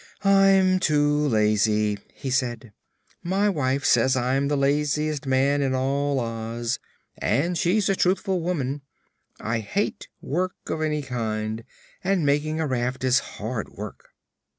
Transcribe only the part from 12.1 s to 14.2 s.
making a raft is hard work."